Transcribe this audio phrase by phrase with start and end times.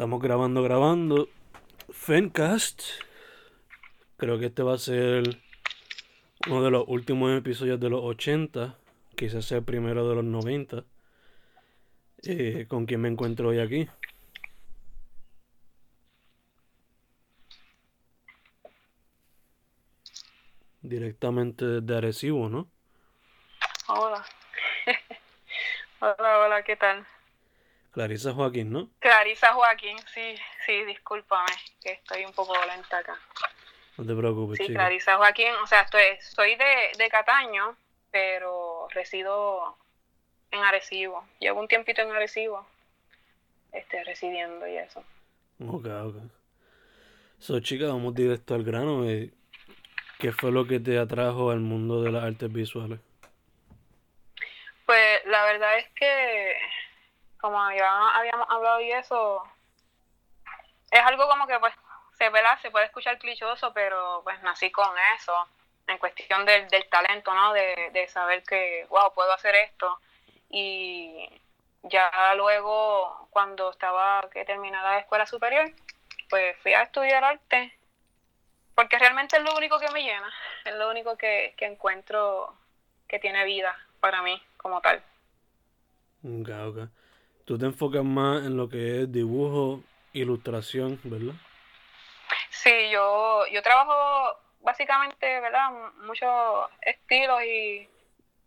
[0.00, 1.28] Estamos grabando, grabando.
[1.90, 2.80] Fencast.
[4.16, 5.24] Creo que este va a ser
[6.48, 8.78] uno de los últimos episodios de los 80.
[9.14, 10.84] Quizás sea el primero de los 90.
[12.22, 13.90] Eh, ¿Con quién me encuentro hoy aquí?
[20.80, 22.70] Directamente desde Arecibo, ¿no?
[23.88, 24.24] Hola.
[26.00, 27.06] hola, hola, ¿qué tal?
[27.92, 28.88] Clarisa Joaquín, ¿no?
[29.00, 31.50] Clarisa Joaquín, sí, sí, discúlpame,
[31.82, 33.18] que estoy un poco lenta acá.
[33.98, 34.78] No te preocupes, Sí, chica.
[34.80, 37.76] Clarisa Joaquín, o sea, estoy, soy de, de Cataño,
[38.10, 39.76] pero resido
[40.52, 41.26] en Arecibo.
[41.40, 42.66] Llevo un tiempito en Arecibo,
[43.72, 45.04] este, residiendo y eso.
[45.66, 46.16] Ok, ok.
[47.38, 49.04] So, chica, vamos directo al grano.
[49.08, 49.30] eh.
[50.18, 53.00] ¿Qué fue lo que te atrajo al mundo de las artes visuales?
[54.86, 56.54] Pues la verdad es que,
[57.40, 59.42] como ya habíamos hablado y eso,
[60.90, 61.74] es algo como que pues
[62.18, 62.58] se ¿verdad?
[62.60, 65.32] se puede escuchar clichoso, pero pues nací con eso,
[65.86, 67.52] en cuestión del, del talento, ¿no?
[67.54, 69.98] De, de saber que, wow, puedo hacer esto.
[70.50, 71.28] Y
[71.84, 75.70] ya luego, cuando estaba que terminara la escuela superior,
[76.28, 77.72] pues fui a estudiar arte,
[78.74, 80.30] porque realmente es lo único que me llena,
[80.64, 82.54] es lo único que, que encuentro
[83.08, 85.02] que tiene vida para mí como tal.
[86.22, 86.99] Ok, ok.
[87.50, 91.34] Tú te enfocas más en lo que es dibujo, ilustración, ¿verdad?
[92.48, 95.68] Sí, yo, yo trabajo básicamente, ¿verdad?
[96.06, 97.88] Muchos estilos y,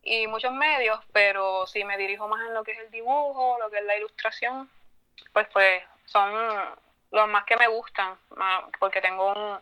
[0.03, 3.69] y muchos medios, pero si me dirijo más en lo que es el dibujo, lo
[3.69, 4.69] que es la ilustración,
[5.34, 6.31] pues pues son
[7.12, 9.59] los más que me gustan, más- porque tengo un-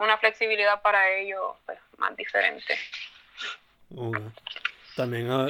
[0.00, 2.76] una flexibilidad para ello pues, más diferente.
[4.96, 5.46] También ah,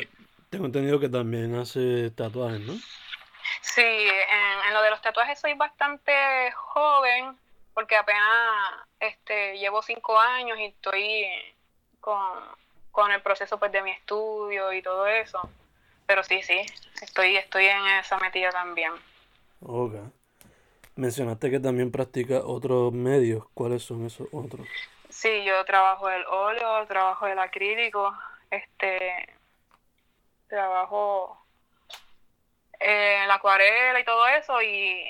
[0.51, 2.75] tengo entendido que también hace tatuajes, ¿no?
[3.61, 7.39] Sí, en, en lo de los tatuajes soy bastante joven,
[7.75, 8.23] porque apenas
[8.99, 11.27] este, llevo cinco años y estoy
[12.01, 12.39] con,
[12.91, 15.41] con el proceso pues, de mi estudio y todo eso.
[16.07, 16.61] Pero sí, sí,
[17.01, 18.93] estoy, estoy en esa metida también.
[19.61, 19.95] Ok.
[20.97, 23.45] Mencionaste que también practicas otros medios.
[23.55, 24.67] ¿Cuáles son esos otros?
[25.09, 28.13] Sí, yo trabajo el óleo, trabajo el acrílico,
[28.51, 29.35] este,
[30.49, 31.40] trabajo
[32.81, 35.05] eh, la acuarela y todo eso, y,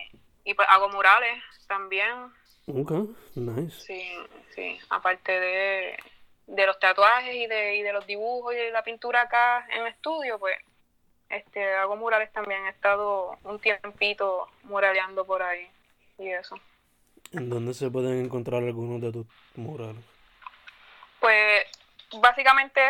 [0.45, 2.33] y pues hago murales también.
[2.67, 2.93] Ok,
[3.35, 3.81] nice.
[3.81, 4.17] Sí,
[4.55, 5.99] sí, aparte de,
[6.47, 9.83] de los tatuajes y de, y de los dibujos y de la pintura acá en
[9.83, 10.57] el estudio, pues
[11.31, 12.67] este, hago murales también.
[12.67, 15.71] He estado un tiempito muraleando por ahí
[16.19, 16.57] y eso.
[17.33, 20.05] ¿En dónde se pueden encontrar algunos de tus murales?
[21.21, 21.65] Pues
[22.21, 22.81] básicamente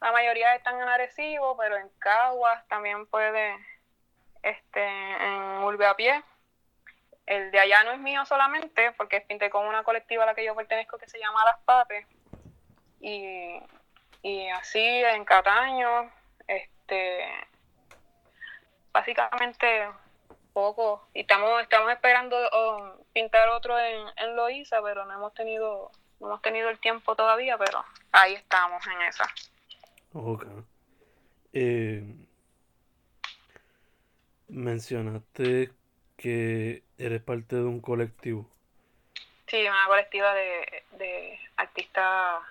[0.00, 3.54] la mayoría están en Arecibo, pero en Caguas también puede,
[4.42, 6.22] este, en Urbe a Pie.
[7.26, 10.44] El de allá no es mío solamente, porque pinté con una colectiva a la que
[10.44, 12.06] yo pertenezco que se llama Las Papes.
[13.00, 13.60] Y,
[14.22, 16.10] y así en Cataño,
[16.46, 17.24] este,
[18.92, 19.88] básicamente
[20.52, 21.08] poco.
[21.14, 26.26] Y estamos, estamos esperando oh, pintar otro en, en Loíza, pero no hemos tenido, no
[26.26, 29.24] hemos tenido el tiempo todavía, pero ahí estamos en esa.
[30.12, 30.46] Ok.
[31.52, 32.02] Eh,
[34.50, 35.70] mencionaste
[36.16, 38.48] que eres parte de un colectivo.
[39.46, 42.42] Sí, una colectiva de, de artistas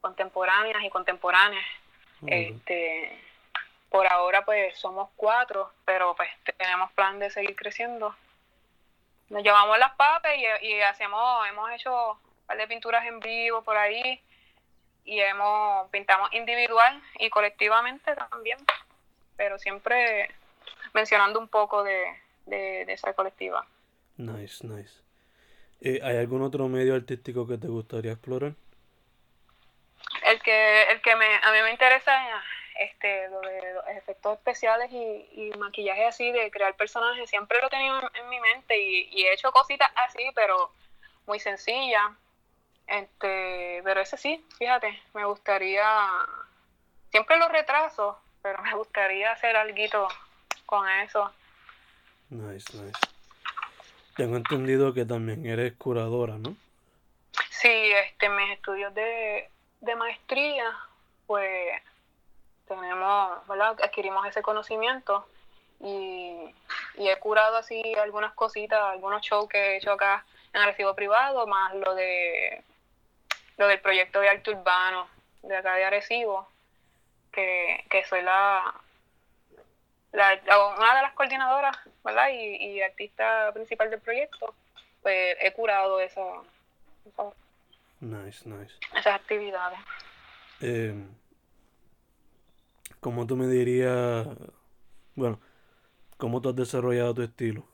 [0.00, 1.64] contemporáneas y contemporáneas.
[2.22, 2.28] Ok.
[2.30, 3.22] Este,
[3.90, 8.14] por ahora pues somos cuatro, pero pues tenemos plan de seguir creciendo.
[9.28, 13.62] Nos llevamos las papas y, y hacemos, hemos hecho un par de pinturas en vivo
[13.62, 14.20] por ahí
[15.04, 18.58] y hemos pintamos individual y colectivamente también,
[19.36, 20.30] pero siempre
[20.96, 22.06] mencionando un poco de,
[22.46, 23.66] de, de esa colectiva.
[24.16, 24.94] Nice, nice.
[25.82, 28.54] Eh, ¿hay algún otro medio artístico que te gustaría explorar?
[30.24, 32.12] El que, el que me, a mí me interesa
[32.80, 37.66] este, lo de los efectos especiales y, y maquillaje así, de crear personajes, siempre lo
[37.66, 40.72] he tenido en, en mi mente y, y he hecho cositas así, pero
[41.26, 42.10] muy sencillas.
[42.86, 45.84] Este, pero ese sí, fíjate, me gustaría,
[47.10, 50.08] siempre lo retraso, pero me gustaría hacer algo
[50.66, 51.32] con eso.
[52.28, 52.98] Nice, nice.
[54.16, 56.56] Tengo entendido que también eres curadora, ¿no?
[57.50, 59.48] Sí, este, mis estudios de,
[59.80, 60.64] de maestría,
[61.26, 61.80] pues
[62.66, 63.76] tenemos, ¿verdad?
[63.82, 65.26] Adquirimos ese conocimiento
[65.80, 66.54] y,
[66.96, 70.94] y, he curado así algunas cositas, algunos shows que he hecho acá en el recibo
[70.94, 72.64] privado, más lo de
[73.58, 75.08] lo del proyecto de arte urbano
[75.42, 76.48] de acá de Arecibo,
[77.32, 78.74] que, que soy la,
[80.16, 82.30] la, una de las coordinadoras, ¿verdad?
[82.30, 84.54] Y, y, artista principal del proyecto,
[85.02, 86.22] pues he curado esa,
[88.00, 88.74] nice, nice.
[88.92, 89.78] esas actividades.
[90.60, 90.94] Eh,
[93.00, 94.26] ¿Cómo tú me dirías,
[95.14, 95.38] bueno,
[96.16, 97.68] cómo tú has desarrollado tu estilo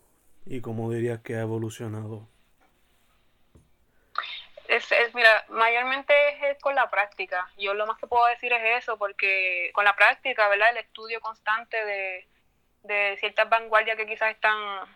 [0.44, 2.28] y cómo dirías que ha evolucionado?
[4.66, 6.12] Es, es, mira, mayormente
[6.50, 7.48] es, con la práctica.
[7.56, 10.70] Yo lo más que puedo decir es eso, porque con la práctica, ¿verdad?
[10.70, 12.26] El estudio constante de,
[12.82, 14.86] de ciertas vanguardias que quizás están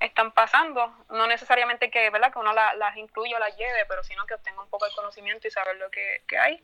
[0.00, 2.32] están pasando, no necesariamente que, ¿verdad?
[2.32, 5.48] que uno las incluya o las lleve, pero sino que obtenga un poco el conocimiento
[5.48, 6.62] y saber lo que, que hay.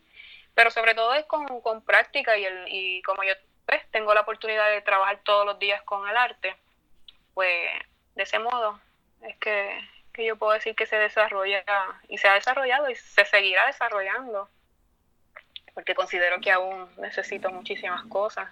[0.55, 3.32] Pero sobre todo es con, con práctica y, el, y como yo
[3.67, 6.55] pues, tengo la oportunidad de trabajar todos los días con el arte,
[7.32, 7.73] pues
[8.14, 8.79] de ese modo
[9.23, 9.81] es que,
[10.12, 11.64] que yo puedo decir que se desarrolla
[12.08, 14.50] y se ha desarrollado y se seguirá desarrollando,
[15.73, 18.50] porque considero que aún necesito muchísimas cosas.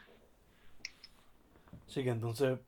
[1.90, 2.58] Sí, que entonces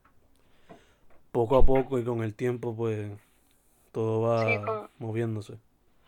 [1.31, 3.09] poco a poco y con el tiempo pues
[3.93, 5.57] todo va Sí, con- moviéndose.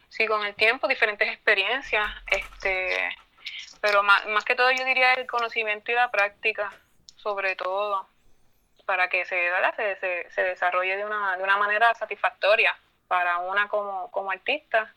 [0.10, 3.10] Sí, con el tiempo, diferentes experiencias, este,
[3.82, 6.74] pero más, más que todo yo diría el conocimiento y la práctica,
[7.16, 8.08] sobre todo,
[8.86, 12.76] para que se, se, se, se desarrolle de una, de una manera satisfactoria
[13.08, 14.94] para una como, como artista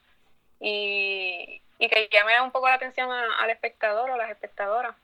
[0.60, 4.94] y, y que llame un poco la atención a- al espectador o a las espectadoras.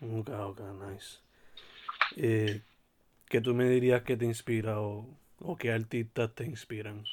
[0.00, 1.23] Ok, ok, nice.
[2.16, 2.62] Eh,
[3.28, 5.06] ¿Qué tú me dirías que te inspira o,
[5.40, 7.04] o qué artistas te inspiran?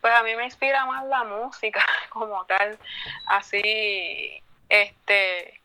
[0.00, 2.78] Pues a mí me inspira más la música como tal,
[3.28, 5.60] así, este,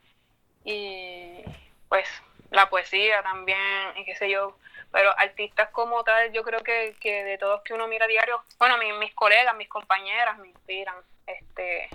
[0.63, 1.43] y
[1.89, 2.07] pues
[2.51, 3.59] la poesía también,
[3.97, 4.57] y qué sé yo,
[4.91, 8.77] pero artistas como tal, yo creo que, que de todos que uno mira diario, bueno,
[8.77, 10.95] mi- mis colegas, mis compañeras me inspiran,
[11.27, 11.89] este,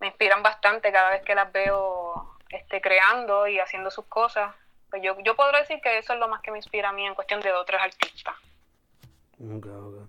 [0.00, 4.54] me inspiran bastante cada vez que las veo este, creando y haciendo sus cosas.
[4.90, 7.04] Pues yo, yo podría decir que eso es lo más que me inspira a mí
[7.04, 8.34] en cuestión de otros artistas.
[9.40, 10.08] Ok, ok.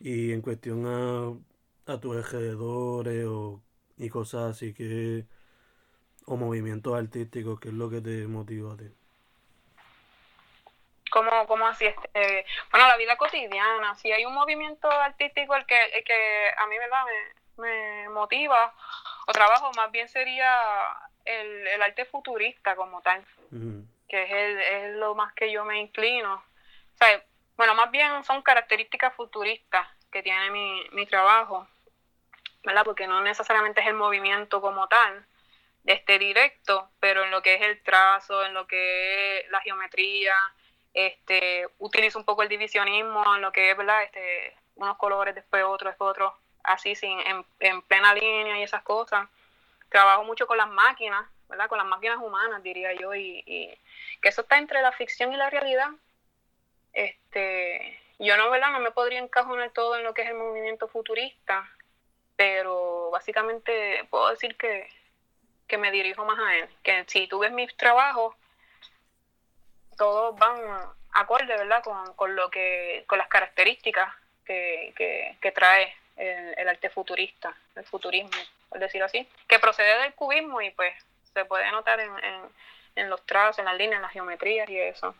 [0.00, 3.60] Y en cuestión a, a tus alrededores o,
[3.96, 5.24] y cosas así que...
[6.26, 8.90] o movimientos artísticos, ¿qué es lo que te motiva a ti?
[11.10, 15.76] como, como así, este, bueno, la vida cotidiana, si hay un movimiento artístico el que,
[15.76, 17.04] el que a mí, ¿verdad?,
[17.58, 18.72] me, me motiva
[19.26, 20.62] o trabajo, más bien sería
[21.24, 23.24] el, el arte futurista como tal,
[24.08, 26.34] que es, el, es lo más que yo me inclino.
[26.34, 27.22] O sea,
[27.56, 31.68] bueno, más bien son características futuristas que tiene mi, mi trabajo,
[32.64, 32.84] ¿verdad?
[32.84, 35.24] Porque no necesariamente es el movimiento como tal,
[35.82, 39.60] de este directo, pero en lo que es el trazo, en lo que es la
[39.60, 40.34] geometría,
[40.92, 44.02] este, utilizo un poco el divisionismo en lo que es, ¿verdad?
[44.02, 46.34] Este, unos colores, después otros, después otros,
[46.64, 49.28] así sin, en, en plena línea y esas cosas.
[49.90, 51.68] Trabajo mucho con las máquinas, ¿verdad?
[51.68, 53.78] Con las máquinas humanas, diría yo, y, y
[54.22, 55.90] que eso está entre la ficción y la realidad.
[56.92, 58.70] Este, yo no, ¿verdad?
[58.70, 61.68] No me podría encajonar todo en lo que es el movimiento futurista,
[62.36, 64.88] pero básicamente puedo decir que,
[65.66, 66.68] que me dirijo más a él.
[66.82, 68.34] Que si tú ves mis trabajos,
[69.96, 70.58] todos van
[71.12, 71.82] acorde, ¿verdad?
[71.82, 77.54] Con, con lo que, con las características que, que, que trae el, el arte futurista,
[77.74, 78.30] el futurismo,
[78.68, 80.92] por decirlo así, que procede del cubismo y pues
[81.32, 82.42] se puede notar en, en,
[82.96, 85.14] en los trazos, en las líneas, en las geometrías y eso.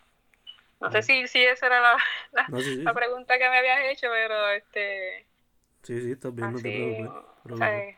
[0.81, 1.97] No sé si, si esa era la,
[2.33, 2.83] la, No, sí, sí.
[2.83, 5.27] la pregunta que me habías hecho, pero este
[5.83, 7.03] Sí, sí, estás bien, no te así,
[7.53, 7.97] o sea,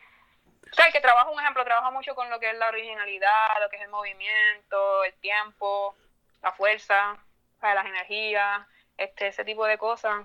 [0.72, 3.68] o sea, que trabajo, un ejemplo, trabajo mucho con lo que es la originalidad, lo
[3.68, 5.94] que es el movimiento, el tiempo,
[6.42, 8.66] la fuerza, o sea, las energías,
[8.96, 10.24] este, ese tipo de cosas.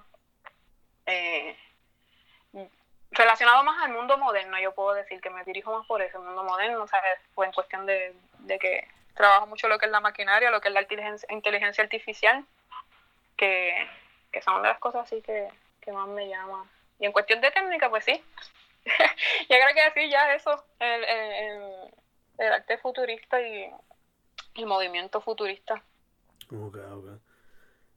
[1.06, 1.58] Eh,
[3.12, 6.26] relacionado más al mundo moderno, yo puedo decir que me dirijo más por eso, el
[6.26, 7.02] mundo moderno, sea,
[7.34, 10.68] fue en cuestión de, de que trabajo mucho lo que es la maquinaria, lo que
[10.70, 10.82] es la
[11.30, 12.46] inteligencia, artificial,
[13.36, 13.88] que,
[14.32, 15.48] que son de las cosas así que,
[15.82, 16.64] que más me llaman.
[17.00, 18.24] Y en cuestión de técnica, pues sí.
[18.86, 21.64] yo creo que así ya eso, el, el,
[22.38, 23.72] el arte futurista y
[24.56, 25.82] el movimiento futurista.
[26.52, 27.10] Ok, ok.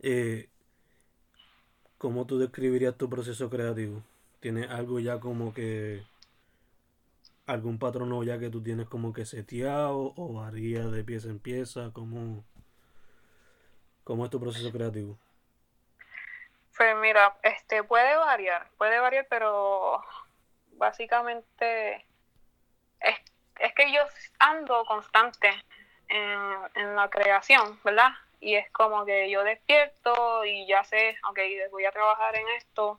[0.03, 0.49] Eh,
[1.99, 4.03] ¿cómo tú describirías tu proceso creativo?
[4.41, 6.03] ¿Tienes algo ya como que...
[7.47, 11.91] algún patrono ya que tú tienes como que seteado o varía de pieza en pieza?
[11.93, 12.45] ¿Cómo,
[14.05, 15.19] cómo es tu proceso creativo?
[16.77, 20.03] Pues mira, este puede variar, puede variar, pero
[20.79, 22.07] básicamente
[23.01, 23.17] es,
[23.59, 24.01] es que yo
[24.39, 25.51] ando constante
[26.09, 26.41] en,
[26.77, 28.13] en la creación, ¿verdad?
[28.41, 31.39] Y es como que yo despierto y ya sé, ok,
[31.71, 32.99] voy a trabajar en esto.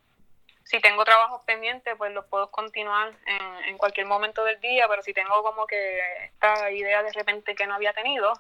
[0.71, 5.01] Si tengo trabajos pendientes, pues los puedo continuar en, en cualquier momento del día, pero
[5.01, 8.31] si tengo como que esta idea de repente que no había tenido,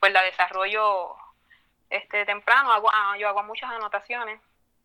[0.00, 1.14] pues la desarrollo
[1.88, 2.72] este temprano.
[2.72, 4.40] Hago, ah, yo hago muchas anotaciones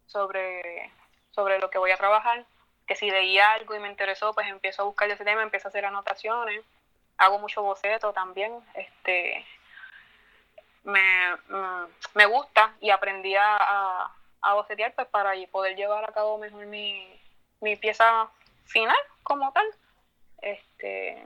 [0.06, 0.92] sobre,
[1.32, 2.46] sobre lo que voy a trabajar,
[2.86, 5.70] que si veía algo y me interesó, pues empiezo a buscar ese tema, empiezo a
[5.70, 6.64] hacer anotaciones,
[7.18, 9.44] hago mucho boceto también, este
[10.84, 14.12] me, mm, me gusta y aprendí a,
[14.54, 17.08] bocetear pues para poder llevar a cabo mejor mi,
[17.62, 18.30] mi pieza
[18.66, 19.66] final como tal.
[20.42, 21.26] Este,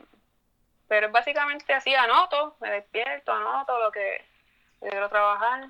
[0.87, 4.23] pero básicamente así, anoto, me despierto, anoto lo que
[4.79, 5.69] quiero trabajar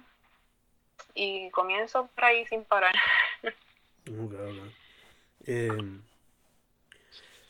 [1.13, 2.95] y comienzo por ahí sin parar.
[5.47, 5.69] Eh,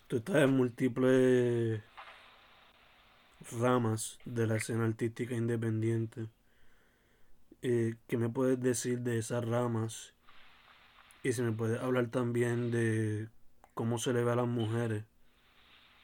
[0.07, 1.81] tú estás en múltiples
[3.59, 6.27] ramas de la escena artística independiente.
[7.67, 10.13] Eh, ¿Qué me puedes decir de esas ramas?
[11.23, 13.27] Y si me puedes hablar también de
[13.73, 15.03] cómo se le ve a las mujeres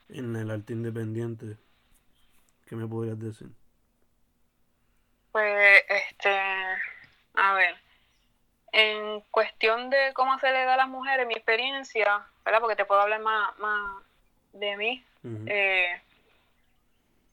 [0.10, 1.58] en el arte independiente.
[2.66, 3.50] ¿Qué me podrías decir?
[5.32, 6.36] Pues, este,
[7.36, 7.76] a ver,
[8.72, 12.60] en cuestión de cómo se le da a las mujeres, mi experiencia, ¿verdad?
[12.60, 14.04] Porque te puedo hablar más, más
[14.54, 15.06] de mí.
[15.46, 16.02] eh,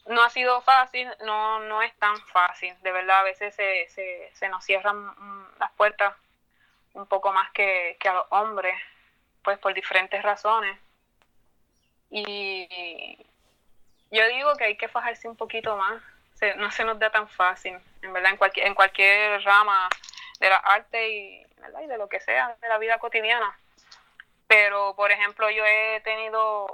[0.08, 4.30] no ha sido fácil, no, no es tan fácil, de verdad, a veces se, se,
[4.32, 6.14] se nos cierran mm, las puertas
[6.94, 8.74] un poco más que, que a los hombres,
[9.42, 10.78] pues por diferentes razones.
[12.10, 13.18] Y
[14.10, 16.02] yo digo que hay que fajarse un poquito más,
[16.56, 19.88] no se nos da tan fácil, en verdad, en cualquier, en cualquier rama
[20.40, 21.80] de la arte y, ¿verdad?
[21.82, 23.58] y de lo que sea, de la vida cotidiana.
[24.46, 26.66] Pero, por ejemplo, yo he tenido,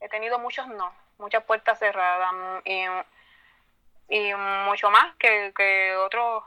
[0.00, 2.86] he tenido muchos no muchas puertas cerradas mm, y,
[4.08, 6.44] y mucho más que, que otros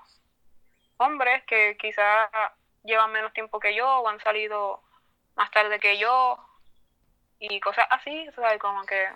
[0.98, 2.30] hombres que quizás
[2.84, 4.82] llevan menos tiempo que yo o han salido
[5.36, 6.38] más tarde que yo
[7.40, 9.08] y cosas así, o como que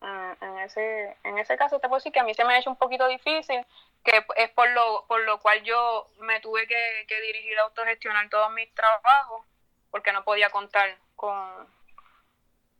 [0.00, 2.58] mm, en ese en ese caso te puedo decir que a mí se me ha
[2.58, 3.64] hecho un poquito difícil,
[4.04, 8.28] que es por lo por lo cual yo me tuve que, que dirigir a autogestionar
[8.28, 9.46] todos mis trabajos,
[9.90, 11.68] porque no podía contar con,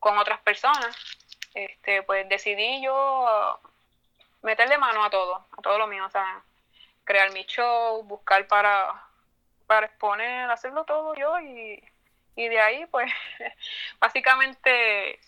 [0.00, 0.96] con otras personas
[1.54, 3.60] este, pues decidí yo
[4.42, 6.42] meterle mano a todo, a todo lo mío, o sea,
[7.04, 9.02] crear mi show, buscar para,
[9.66, 11.82] para exponer, hacerlo todo yo y,
[12.36, 13.12] y de ahí pues
[14.00, 15.18] básicamente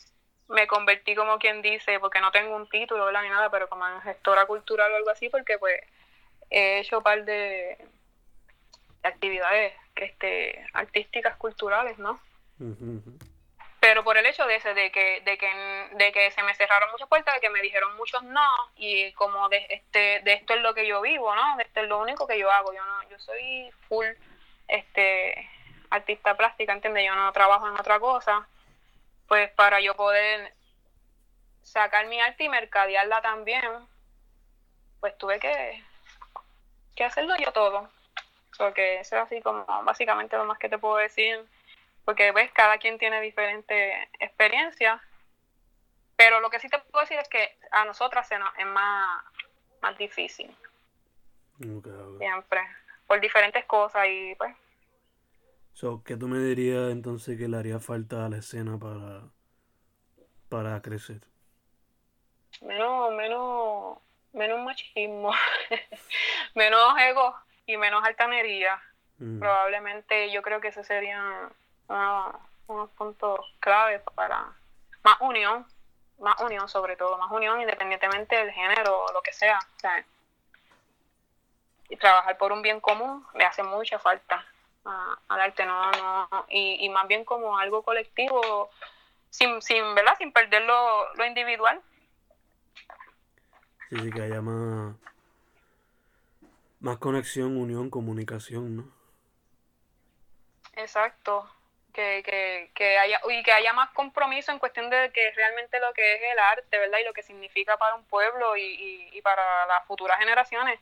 [0.48, 4.00] me convertí como quien dice, porque no tengo un título ni nada, pero como en
[4.02, 5.80] gestora cultural o algo así, porque pues
[6.50, 7.78] he hecho un par de,
[9.02, 12.20] actividades este, artísticas culturales, ¿no?
[13.82, 16.92] Pero por el hecho de ese, de que, de que, de que se me cerraron
[16.92, 20.60] muchas puertas, de que me dijeron muchos no, y como de este, de esto es
[20.60, 21.56] lo que yo vivo, ¿no?
[21.56, 24.06] De esto es lo único que yo hago, yo no, yo soy full
[24.68, 25.50] este
[25.90, 27.04] artista plástica, ¿entiendes?
[27.04, 28.46] Yo no trabajo en otra cosa,
[29.26, 30.54] pues para yo poder
[31.64, 33.64] sacar mi arte y mercadearla también,
[35.00, 35.82] pues tuve que,
[36.94, 37.90] que hacerlo yo todo.
[38.56, 41.44] Porque eso es así como básicamente lo más que te puedo decir
[42.04, 45.00] porque ves, cada quien tiene diferentes experiencias,
[46.16, 49.24] pero lo que sí te puedo decir es que a nosotras se nos es más,
[49.80, 50.54] más difícil.
[52.18, 52.60] Siempre,
[53.06, 54.54] por diferentes cosas y pues.
[55.74, 59.22] So, ¿Qué tú me dirías entonces que le haría falta a la escena para,
[60.48, 61.20] para crecer?
[62.60, 63.98] Menos, menos,
[64.32, 65.32] menos machismo,
[66.54, 67.34] menos ego
[67.66, 68.80] y menos altanería.
[69.18, 69.38] Mm.
[69.38, 70.84] Probablemente yo creo que ese
[72.66, 74.52] unos puntos claves para
[75.02, 75.66] más unión,
[76.18, 79.58] más unión sobre todo, más unión independientemente del género o lo que sea.
[81.88, 84.46] y trabajar por un bien común le hace mucha falta
[84.84, 88.70] al arte, no, no, y, y más bien como algo colectivo,
[89.30, 90.16] sin, sin, ¿verdad?
[90.18, 91.80] sin perder lo, lo individual.
[93.88, 94.96] Sí, sí, que haya más,
[96.80, 98.84] más conexión, unión, comunicación, ¿no?
[100.74, 101.48] Exacto
[101.92, 105.92] que, que, que haya y que haya más compromiso en cuestión de que realmente lo
[105.92, 106.98] que es el arte, ¿verdad?
[106.98, 110.80] Y lo que significa para un pueblo y, y, para las futuras generaciones,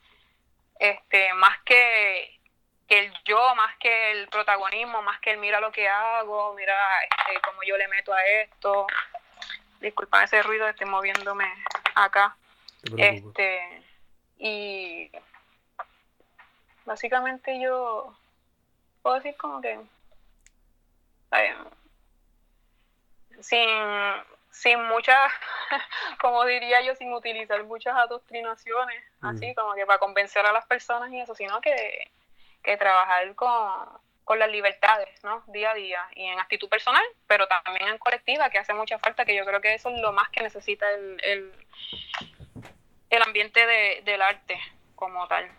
[0.78, 2.38] este, más que,
[2.88, 6.76] que el yo, más que el protagonismo, más que el mira lo que hago, mira
[7.04, 8.86] este, cómo yo le meto a esto.
[9.80, 11.52] Disculpa ese ruido, estoy moviéndome
[11.94, 12.36] acá.
[12.96, 13.82] Este,
[14.38, 15.10] y
[16.84, 18.16] básicamente yo
[19.02, 19.78] puedo decir como que
[23.40, 23.68] sin,
[24.50, 25.32] sin muchas,
[26.20, 31.10] como diría yo, sin utilizar muchas adoctrinaciones, así como que para convencer a las personas
[31.12, 32.10] y eso, sino que,
[32.62, 33.50] que trabajar con,
[34.24, 35.42] con las libertades, ¿no?
[35.48, 39.24] Día a día y en actitud personal, pero también en colectiva, que hace mucha falta,
[39.24, 41.52] que yo creo que eso es lo más que necesita el, el,
[43.10, 44.58] el ambiente de, del arte
[44.94, 45.50] como tal.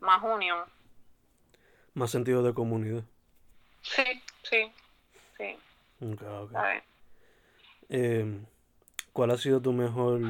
[0.00, 0.64] Más unión.
[1.94, 3.04] Más sentido de comunidad.
[3.94, 4.72] Sí, sí,
[5.36, 5.58] sí.
[7.88, 8.40] Eh,
[9.12, 10.20] ¿Cuál ha sido tu mejor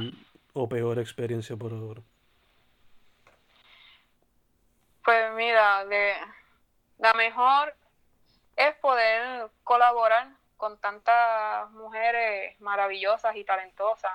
[0.52, 2.02] o peor experiencia por ahora?
[5.04, 6.14] Pues mira, de,
[6.98, 7.74] la mejor
[8.56, 14.12] es poder colaborar con tantas mujeres maravillosas y talentosas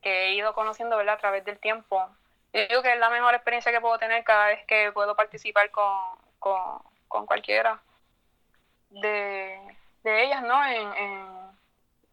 [0.00, 1.14] que he ido conociendo ¿verdad?
[1.14, 2.08] a través del tiempo.
[2.52, 5.70] Yo digo que es la mejor experiencia que puedo tener cada vez que puedo participar
[5.70, 5.98] con,
[7.08, 7.80] con cualquiera
[9.00, 9.58] de,
[10.04, 10.64] de ellas, ¿no?
[10.64, 10.92] En,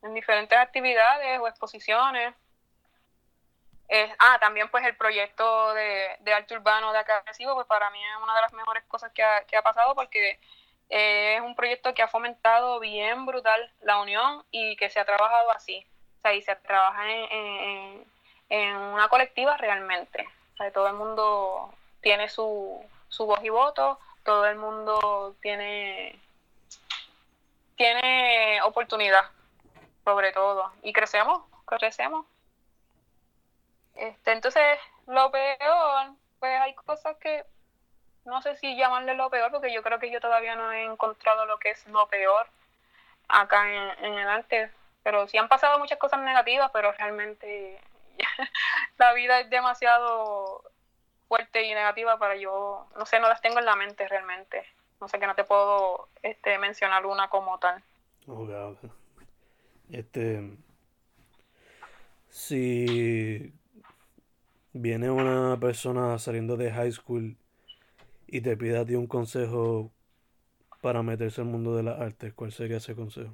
[0.01, 2.33] en, diferentes actividades o exposiciones.
[4.19, 8.23] ah, también pues el proyecto de, de arte urbano de acá pues para mí es
[8.23, 10.39] una de las mejores cosas que ha, que ha pasado porque
[10.89, 15.05] eh, es un proyecto que ha fomentado bien brutal la unión y que se ha
[15.05, 15.85] trabajado así.
[16.17, 18.05] O sea, y se trabaja en, en,
[18.49, 20.27] en una colectiva realmente.
[20.53, 26.19] O sea, todo el mundo tiene su, su voz y voto, todo el mundo tiene
[27.79, 29.23] tiene oportunidad,
[30.03, 32.25] sobre todo, y crecemos, crecemos.
[33.95, 36.09] Este, entonces, lo peor,
[36.39, 37.45] pues hay cosas que
[38.25, 41.45] no sé si llamarle lo peor, porque yo creo que yo todavía no he encontrado
[41.45, 42.47] lo que es lo peor
[43.29, 44.69] acá en, el arte.
[45.01, 47.79] Pero sí han pasado muchas cosas negativas, pero realmente
[48.97, 50.63] la vida es demasiado
[51.29, 54.67] fuerte y negativa para yo, no sé, no las tengo en la mente realmente.
[55.01, 57.83] No sé que no te puedo este, mencionar una como tal.
[59.91, 60.57] Este.
[62.29, 63.51] Si
[64.73, 67.35] viene una persona saliendo de high school
[68.27, 69.91] y te pide a ti un consejo
[70.81, 73.31] para meterse al mundo de las artes, ¿cuál sería ese consejo?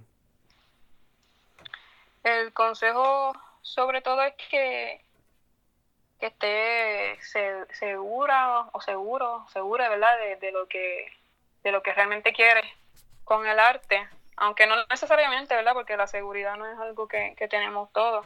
[2.24, 5.02] El consejo sobre todo es que,
[6.20, 7.20] que esté
[7.74, 10.18] segura o seguro, segura, ¿verdad?
[10.20, 11.06] De, de, lo que
[11.66, 12.62] de lo que realmente quiere
[13.24, 15.74] con el arte, aunque no necesariamente, ¿verdad?
[15.74, 18.24] Porque la seguridad no es algo que, tenemos todos,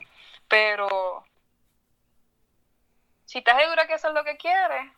[0.50, 1.24] pero
[3.24, 4.92] si estás segura que eso es lo que quiere,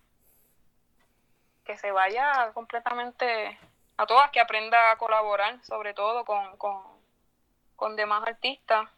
[1.63, 3.59] que se vaya completamente
[3.97, 8.89] a todas, que aprenda a colaborar, sobre todo con, con, demás artistas,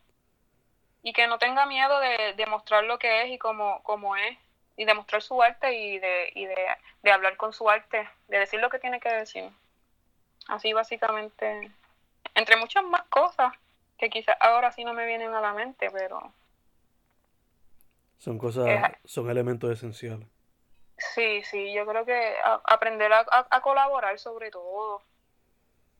[1.02, 4.38] y que no tenga miedo de, de mostrar lo que es y cómo, cómo es
[4.76, 6.68] y demostrar su arte y, de, y de,
[7.04, 9.50] de, hablar con su arte, de decir lo que tiene que decir.
[10.48, 11.72] Así básicamente,
[12.36, 13.54] entre muchas más cosas
[13.98, 16.34] que quizás ahora sí no me vienen a la mente, pero...
[18.18, 18.68] Son cosas,
[19.06, 20.28] son elementos esenciales.
[20.98, 25.02] Sí, sí, yo creo que aprender a, a colaborar sobre todo.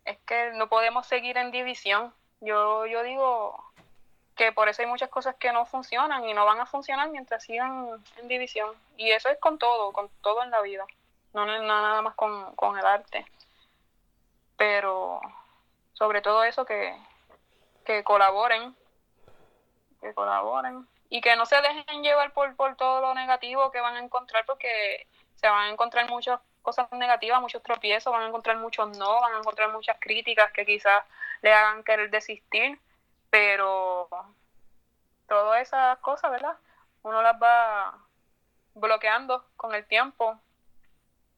[0.06, 2.14] Es que no podemos seguir en división.
[2.40, 3.73] Yo, yo digo,
[4.36, 7.44] que por eso hay muchas cosas que no funcionan y no van a funcionar mientras
[7.44, 8.72] sigan en división.
[8.98, 10.86] Y eso es con todo, con todo en la vida,
[11.34, 13.26] no nada más con, con el arte.
[14.58, 15.22] Pero
[15.94, 16.96] sobre todo eso que,
[17.86, 18.76] que colaboren,
[20.02, 23.96] que colaboren y que no se dejen llevar por, por todo lo negativo que van
[23.96, 28.58] a encontrar porque se van a encontrar muchas cosas negativas, muchos tropiezos, van a encontrar
[28.58, 31.04] muchos no, van a encontrar muchas críticas que quizás
[31.42, 32.80] le hagan querer desistir
[33.34, 34.08] pero
[35.28, 36.56] todas esas cosas, ¿verdad?
[37.02, 37.98] Uno las va
[38.76, 40.40] bloqueando con el tiempo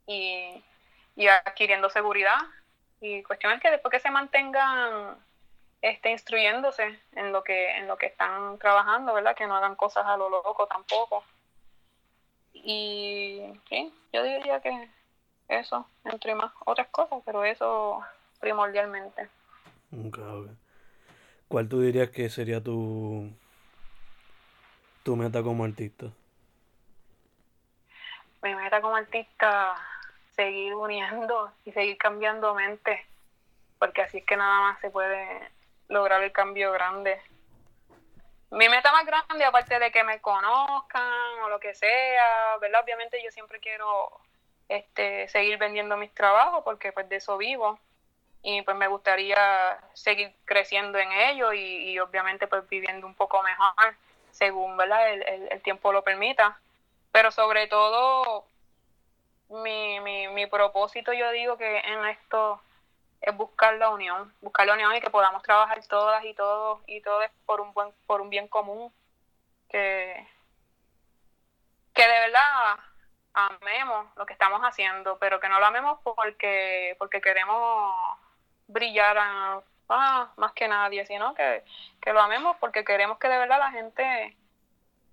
[0.06, 0.62] y,
[1.46, 2.36] adquiriendo seguridad.
[3.00, 5.16] Y cuestión es que después que se mantengan
[5.82, 9.34] este, instruyéndose en lo que en lo que están trabajando, ¿verdad?
[9.34, 11.24] Que no hagan cosas a lo loco tampoco.
[12.52, 14.90] Y sí, yo diría que
[15.48, 18.04] eso, entre más otras cosas, pero eso
[18.42, 19.30] primordialmente.
[21.48, 23.32] ¿Cuál tú dirías que sería tu,
[25.04, 26.08] tu meta como artista?
[28.42, 29.76] Mi meta como artista,
[30.36, 33.06] seguir uniendo y seguir cambiando mente,
[33.80, 35.50] porque así es que nada más se puede
[35.88, 37.22] lograr el cambio grande.
[38.52, 42.82] Mi meta más grande, aparte de que me conozcan o lo que sea, ¿verdad?
[42.84, 44.12] Obviamente yo siempre quiero
[44.68, 47.80] este, seguir vendiendo mis trabajos porque pues de eso vivo
[48.48, 53.96] y pues me gustaría seguir creciendo en ello y, obviamente pues viviendo un poco mejor
[54.30, 55.12] según ¿verdad?
[55.12, 56.60] El, el, tiempo lo permita
[57.12, 58.46] pero sobre todo
[59.50, 62.62] mi, mi, mi propósito, yo digo que en esto
[63.22, 67.02] es buscar la unión, buscar la unión y que podamos trabajar todas y todos y
[67.02, 68.94] todos por un buen por un bien común
[69.70, 70.28] que
[71.96, 72.80] que de verdad
[73.34, 78.20] amemos lo que estamos haciendo, pero que no lo amemos porque porque queremos
[78.68, 81.64] brillar ah, más que nadie, sino que,
[82.02, 84.36] que lo amemos porque queremos que de verdad la gente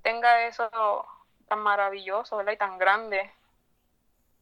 [0.02, 1.06] tenga eso
[1.48, 2.52] tan maravilloso, ¿verdad?
[2.52, 3.30] Y tan grande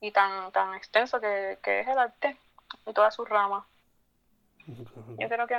[0.00, 2.36] y tan tan extenso que, que es el arte
[2.86, 3.64] y todas sus ramas.
[5.18, 5.58] Yo creo que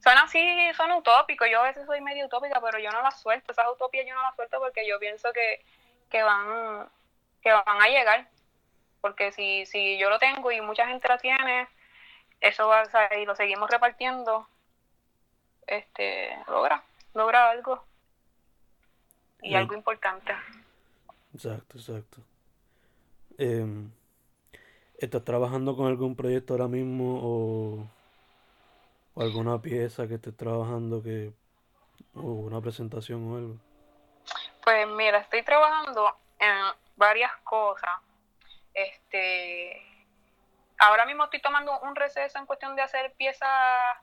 [0.00, 1.46] suena así, suena utópico.
[1.46, 3.52] Yo a veces soy medio utópica, pero yo no las suelto.
[3.52, 5.64] Esas utopías yo no las suelto porque yo pienso que,
[6.10, 6.88] que van
[7.42, 8.28] que van a llegar.
[9.00, 11.68] Porque si, si yo lo tengo y mucha gente lo tiene,
[12.44, 14.46] eso va a y lo seguimos repartiendo,
[15.66, 17.82] este, logra, logra algo.
[19.40, 20.32] Y algo importante.
[21.34, 22.18] Exacto, exacto.
[23.38, 23.66] Eh,
[24.98, 27.86] ¿Estás trabajando con algún proyecto ahora mismo o,
[29.16, 31.32] alguna pieza que estés trabajando que
[32.14, 33.56] o una presentación o algo?
[34.62, 36.54] Pues mira, estoy trabajando en
[36.96, 38.00] varias cosas.
[38.74, 39.93] Este,
[40.78, 43.48] ahora mismo estoy tomando un receso en cuestión de hacer piezas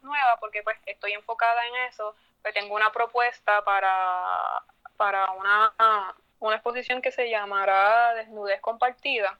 [0.01, 2.15] nuevas porque pues estoy enfocada en eso.
[2.41, 4.63] Pues tengo una propuesta para
[5.01, 5.73] para una,
[6.37, 9.39] una exposición que se llamará Desnudez compartida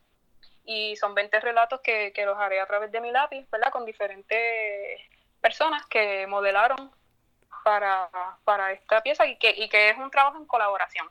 [0.65, 3.71] y son 20 relatos que, los haré a través de mi lápiz, ¿verdad?
[3.71, 4.99] Con diferentes
[5.39, 6.91] personas que modelaron
[7.63, 8.09] para,
[8.43, 11.07] para esta pieza y que, y que es un trabajo en colaboración.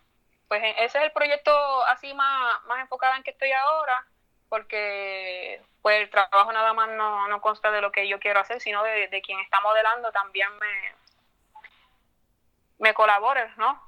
[0.48, 1.52] Pues ese es el proyecto
[1.86, 4.04] así más, más enfocado en que estoy ahora,
[4.50, 8.60] porque pues el trabajo nada más no, no consta de lo que yo quiero hacer,
[8.60, 10.94] sino de, de quien está modelando también me,
[12.80, 13.80] me colabore, ¿no?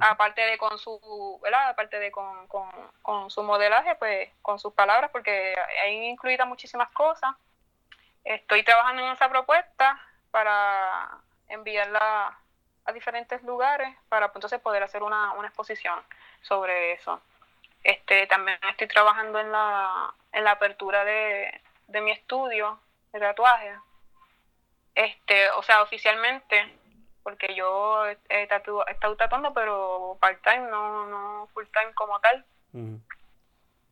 [0.00, 1.68] Aparte de con su, ¿verdad?
[1.68, 7.34] Aparte de con, con, su modelaje, pues con sus palabras, porque hay incluidas muchísimas cosas.
[8.24, 10.00] Estoy trabajando en esa propuesta
[10.30, 12.38] para enviarla
[12.84, 15.98] a diferentes lugares para pues, entonces poder hacer una, una exposición
[16.42, 17.20] sobre eso.
[17.82, 22.80] Este, también estoy trabajando en la, en la apertura de, de mi estudio
[23.12, 23.74] de tatuaje.
[24.94, 26.78] Este, o sea, oficialmente
[27.26, 32.44] porque yo he, estado tatuando, pero part-time, no, no full-time como tal.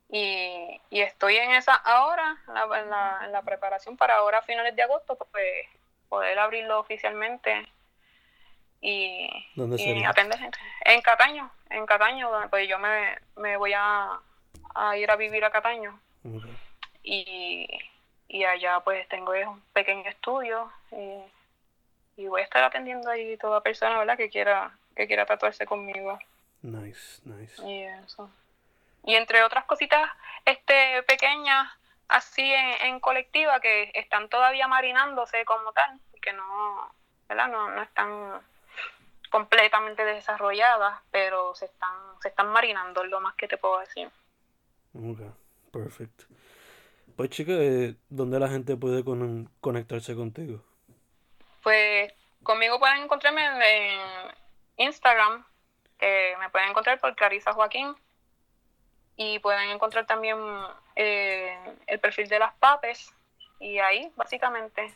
[0.08, 4.76] y, y, estoy en esa ahora, en la, en la, preparación para ahora, a finales
[4.76, 5.66] de agosto, pues
[6.08, 7.66] poder abrirlo oficialmente
[8.80, 9.28] y,
[10.06, 10.58] atender gente.
[10.84, 14.20] En Cataño, en Cataño, pues yo me, me voy a,
[14.74, 15.98] a ir a vivir a Cataño.
[17.02, 17.66] Y,
[18.28, 20.72] y allá pues tengo un pequeño estudio.
[20.92, 24.16] Y, y voy a estar atendiendo ahí toda persona, ¿verdad?
[24.16, 26.18] Que quiera, que quiera tatuarse conmigo.
[26.62, 27.62] Nice, nice.
[27.66, 28.30] Y eso.
[29.04, 30.10] Y entre otras cositas
[30.44, 31.70] este pequeñas,
[32.08, 36.94] así en, colectiva, que están todavía marinándose como tal, que no,
[37.28, 37.48] ¿verdad?
[37.48, 38.40] No, no están
[39.34, 41.90] completamente desarrolladas, pero se están,
[42.22, 44.08] se están marinando, es lo más que te puedo decir.
[44.94, 45.22] Ok,
[45.72, 46.26] perfecto.
[47.16, 49.02] Pues chica, eh, ¿dónde la gente puede
[49.60, 50.62] conectarse contigo?
[51.64, 52.12] Pues
[52.44, 54.00] conmigo pueden encontrarme en
[54.76, 55.44] Instagram,
[55.98, 57.92] que me pueden encontrar por Clarisa Joaquín.
[59.16, 60.38] Y pueden encontrar también
[60.94, 63.12] eh, el perfil de las papes.
[63.58, 64.94] Y ahí, básicamente,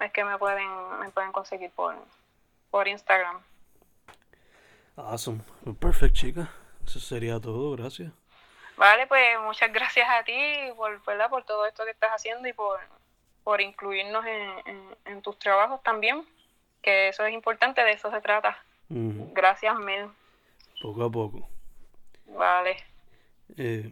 [0.00, 1.94] es que me pueden, me pueden conseguir por,
[2.74, 3.40] por Instagram.
[4.96, 5.42] Awesome.
[5.78, 6.50] Perfect, chica.
[6.84, 7.76] Eso sería todo.
[7.76, 8.10] Gracias.
[8.76, 10.32] Vale, pues muchas gracias a ti
[10.76, 12.80] por, por todo esto que estás haciendo y por
[13.44, 14.24] por incluirnos
[15.04, 16.24] en, tus trabajos también,
[16.82, 18.58] que eso es importante, de eso se trata.
[18.88, 20.08] Gracias, Mel.
[20.82, 21.48] Poco a poco.
[22.26, 22.76] Vale.
[23.56, 23.88] Eh,